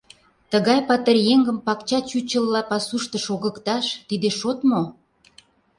Тыгай 0.51 0.79
патыр 0.87 1.17
еҥым 1.33 1.57
пакча 1.65 1.99
чучылла 2.09 2.61
пасушто 2.69 3.17
шогыкташ— 3.25 3.85
тиде 4.07 4.29
шот 4.39 4.59
мо? 4.69 4.83